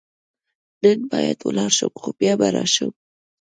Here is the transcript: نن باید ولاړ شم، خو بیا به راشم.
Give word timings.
نن 0.83 0.99
باید 1.11 1.39
ولاړ 1.43 1.71
شم، 1.77 1.93
خو 2.01 2.09
بیا 2.19 2.33
به 2.39 2.47
راشم. 2.55 2.91